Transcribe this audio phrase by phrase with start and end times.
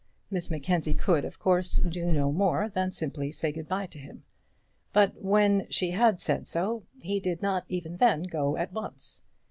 [0.31, 4.23] Miss Mackenzie could, of course, do no more than simply say good bye to him.
[4.93, 9.23] But when she had said so he did not even then go at once.